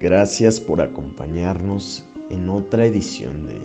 Gracias 0.00 0.58
por 0.58 0.80
acompañarnos 0.80 2.08
en 2.30 2.48
otra 2.48 2.86
edición 2.86 3.46
de 3.46 3.60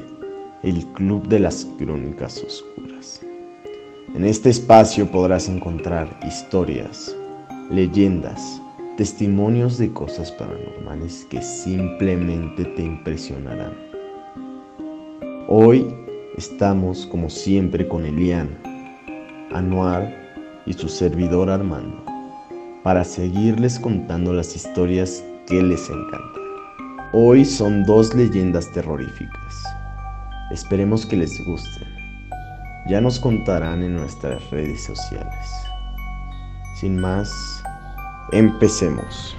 El 0.64 0.86
Club 0.88 1.26
de 1.30 1.40
las 1.40 1.64
Crónicas 1.78 2.44
Oscuras. 2.44 3.22
En 4.14 4.26
este 4.26 4.50
espacio 4.50 5.10
podrás 5.10 5.48
encontrar 5.48 6.20
historias, 6.28 7.16
leyendas, 7.72 8.62
testimonios 8.98 9.78
de 9.78 9.94
cosas 9.94 10.30
paranormales 10.34 11.26
que 11.30 11.42
simplemente 11.42 12.66
te 12.66 12.84
impresionarán. 12.84 13.74
Hoy 15.48 15.88
estamos 16.36 17.06
como 17.06 17.30
siempre 17.30 17.88
con 17.88 18.06
Eliana, 18.06 18.62
Anuar 19.54 20.14
y 20.66 20.74
su 20.74 20.90
servidor 20.90 21.50
Armando 21.50 22.04
para 22.84 23.06
seguirles 23.06 23.80
contando 23.80 24.34
las 24.34 24.54
historias 24.54 25.24
que 25.48 25.62
les 25.62 25.90
encantan. 25.90 26.44
Hoy 27.14 27.46
son 27.46 27.84
dos 27.84 28.14
leyendas 28.14 28.72
terroríficas. 28.72 29.64
Esperemos 30.52 31.06
que 31.06 31.18
les 31.18 31.44
gusten. 31.46 31.88
Ya 32.88 33.02
nos 33.02 33.20
contarán 33.20 33.84
en 33.84 33.96
nuestras 33.96 34.50
redes 34.50 34.84
sociales. 34.84 35.48
Sin 36.80 37.00
más, 37.00 37.64
empecemos. 38.32 39.36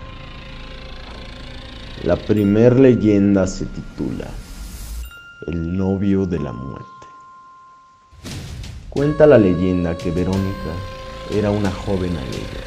La 2.05 2.17
primer 2.17 2.79
leyenda 2.79 3.47
se 3.47 3.67
titula 3.67 4.27
El 5.47 5.77
novio 5.77 6.27
de 6.27 6.39
la 6.39 6.53
muerte. 6.53 6.87
Cuenta 8.91 9.27
la 9.27 9.39
leyenda 9.39 9.97
que 9.97 10.11
Verónica 10.11 10.73
era 11.33 11.51
una 11.51 11.71
joven 11.71 12.17
alegre, 12.17 12.65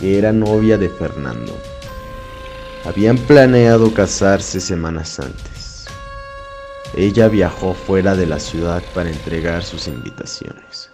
que 0.00 0.18
era 0.18 0.32
novia 0.32 0.76
de 0.78 0.88
Fernando. 0.88 1.52
Habían 2.86 3.16
planeado 3.16 3.94
casarse 3.94 4.60
semanas 4.60 5.18
antes. 5.18 5.86
Ella 6.94 7.28
viajó 7.28 7.72
fuera 7.72 8.14
de 8.14 8.26
la 8.26 8.38
ciudad 8.38 8.82
para 8.94 9.08
entregar 9.08 9.64
sus 9.64 9.88
invitaciones. 9.88 10.90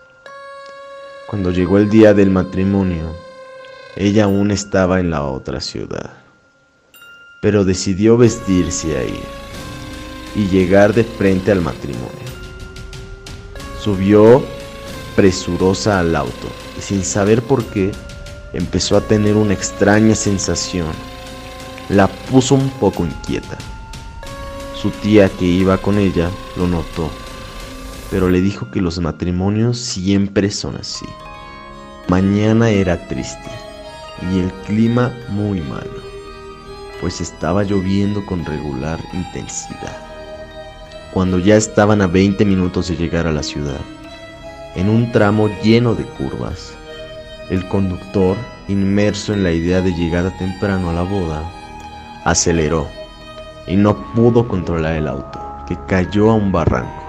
Cuando 1.27 1.51
llegó 1.51 1.79
el 1.79 1.91
día 1.91 2.15
del 2.15 2.31
matrimonio, 2.31 3.17
ella 3.97 4.25
aún 4.25 4.53
estaba 4.53 5.01
en 5.01 5.11
la 5.11 5.25
otra 5.25 5.61
ciudad, 5.61 6.13
pero 7.43 7.65
decidió 7.65 8.17
vestirse 8.17 8.97
ahí 8.97 9.21
y 10.37 10.47
llegar 10.47 10.95
de 10.95 11.03
frente 11.03 11.51
al 11.51 11.61
matrimonio. 11.61 12.09
Subió 13.81 14.45
presurosa 15.17 15.99
al 15.99 16.15
auto 16.15 16.49
y 16.79 16.83
sin 16.83 17.05
saber 17.05 17.43
por 17.43 17.65
qué 17.65 17.91
empezó 18.53 18.97
a 18.97 19.01
tener 19.01 19.37
una 19.37 19.55
extraña 19.55 20.15
sensación. 20.15 20.93
La 21.91 22.07
puso 22.07 22.55
un 22.55 22.71
poco 22.71 23.05
inquieta. 23.05 23.59
Su 24.81 24.91
tía 24.91 25.29
que 25.29 25.45
iba 25.45 25.77
con 25.79 25.99
ella 25.99 26.31
lo 26.57 26.67
notó, 26.67 27.11
pero 28.11 28.31
le 28.31 28.41
dijo 28.41 28.71
que 28.71 28.81
los 28.81 28.99
matrimonios 29.01 29.79
siempre 29.79 30.51
son 30.51 30.77
así. 30.77 31.07
Mañana 32.09 32.71
era 32.71 33.09
triste 33.09 33.51
y 34.33 34.39
el 34.39 34.51
clima 34.67 35.13
muy 35.29 35.61
malo, 35.61 36.01
pues 37.01 37.21
estaba 37.21 37.63
lloviendo 37.65 38.25
con 38.25 38.45
regular 38.45 38.99
intensidad 39.13 40.11
cuando 41.13 41.39
ya 41.39 41.57
estaban 41.57 42.03
a 42.03 42.07
20 42.07 42.45
minutos 42.45 42.89
de 42.89 42.97
llegar 42.97 43.27
a 43.27 43.33
la 43.33 43.43
ciudad, 43.43 43.81
en 44.77 44.89
un 44.89 45.11
tramo 45.11 45.51
lleno 45.63 45.95
de 45.95 46.05
curvas. 46.05 46.73
El 47.51 47.67
conductor, 47.69 48.37
inmerso 48.69 49.35
en 49.35 49.43
la 49.43 49.51
idea 49.51 49.81
de 49.81 49.93
llegar 49.93 50.31
temprano 50.39 50.91
a 50.91 50.93
la 50.93 51.03
boda, 51.03 51.43
aceleró 52.25 52.87
y 53.67 53.77
no 53.77 53.97
pudo 54.15 54.47
controlar 54.47 54.95
el 54.95 55.09
auto, 55.09 55.39
que 55.67 55.77
cayó 55.87 56.31
a 56.31 56.35
un 56.35 56.53
barranco. 56.53 57.03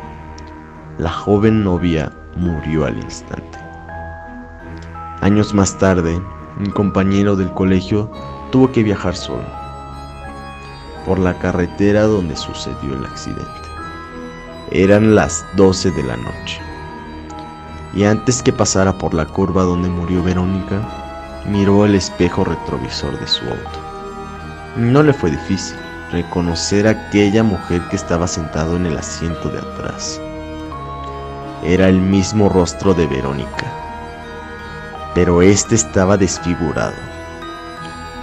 La 0.98 1.12
joven 1.12 1.64
novia 1.64 2.12
murió 2.36 2.86
al 2.86 2.98
instante. 2.98 3.58
Años 5.22 5.54
más 5.54 5.78
tarde, 5.78 6.22
un 6.60 6.72
compañero 6.72 7.36
del 7.36 7.52
colegio 7.52 8.12
tuvo 8.52 8.72
que 8.72 8.84
viajar 8.84 9.16
solo 9.16 9.62
por 11.06 11.20
la 11.20 11.38
carretera 11.40 12.04
donde 12.04 12.36
sucedió 12.36 12.94
el 12.94 13.06
accidente. 13.06 13.46
Eran 14.72 15.16
las 15.16 15.46
12 15.56 15.92
de 15.92 16.04
la 16.04 16.18
noche. 16.18 16.62
Y 17.94 18.04
antes 18.04 18.42
que 18.42 18.54
pasara 18.54 18.98
por 18.98 19.14
la 19.14 19.26
curva 19.26 19.64
donde 19.64 19.90
murió 19.90 20.24
Verónica, 20.24 20.82
miró 21.50 21.86
el 21.86 21.96
espejo 21.96 22.44
retrovisor 22.44 23.20
de 23.20 23.28
su 23.28 23.44
auto. 23.46 23.91
No 24.78 25.04
le 25.04 25.12
fue 25.12 25.32
difícil 25.32 25.78
reconocer 26.14 26.88
a 26.88 26.92
aquella 26.92 27.44
mujer 27.44 27.82
que 27.90 27.98
estaba 27.98 28.26
sentado 28.26 28.78
en 28.78 28.86
el 28.86 28.98
asiento 28.98 29.50
de 29.50 29.60
atrás. 29.60 30.22
Era 31.62 31.90
el 31.90 32.00
mismo 32.00 32.48
rostro 32.48 32.94
de 32.94 33.06
Verónica, 33.06 33.66
pero 35.14 35.42
este 35.42 35.76
estaba 35.76 36.16
desfigurado. 36.16 36.96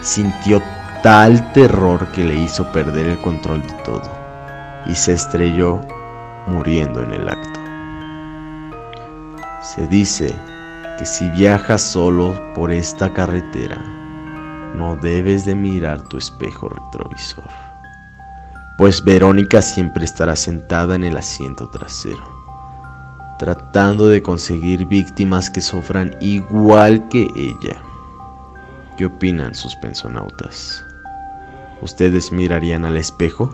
Sintió 0.01 0.63
tal 1.03 1.53
terror 1.53 2.11
que 2.13 2.25
le 2.25 2.35
hizo 2.35 2.73
perder 2.73 3.09
el 3.09 3.21
control 3.21 3.61
de 3.63 3.75
todo 3.85 4.11
y 4.87 4.95
se 4.95 5.13
estrelló 5.13 5.83
muriendo 6.47 7.03
en 7.03 7.13
el 7.13 7.29
acto. 7.29 7.61
Se 9.63 9.87
dice 9.87 10.35
que 10.99 11.05
si 11.05 11.29
viajas 11.29 11.83
solo 11.83 12.35
por 12.55 12.73
esta 12.73 13.13
carretera, 13.13 13.77
no 14.75 14.97
debes 14.97 15.45
de 15.45 15.55
mirar 15.55 16.03
tu 16.09 16.19
espejo 16.19 16.69
retrovisor, 16.69 17.49
pues 18.77 19.03
Verónica 19.03 19.63
siempre 19.63 20.05
estará 20.05 20.37
sentada 20.37 20.95
en 20.95 21.05
el 21.05 21.17
asiento 21.17 21.69
trasero, 21.69 22.23
tratando 23.39 24.09
de 24.09 24.23
conseguir 24.23 24.87
víctimas 24.87 25.51
que 25.51 25.61
sufran 25.61 26.17
igual 26.21 27.09
que 27.09 27.29
ella. 27.37 27.83
¿Qué 28.97 29.07
opinan 29.07 29.55
sus 29.55 29.77
pensonautas? 29.77 30.85
¿Ustedes 31.81 32.33
mirarían 32.33 32.85
al 32.85 32.97
espejo? 32.97 33.53